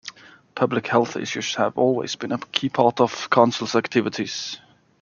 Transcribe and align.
Public 0.55 0.87
health 0.87 1.15
issues 1.15 1.53
have 1.57 1.77
always 1.77 2.15
been 2.15 2.31
a 2.31 2.39
key 2.39 2.69
part 2.69 2.99
of 2.99 3.29
Council's 3.29 3.75
activities. 3.75 4.57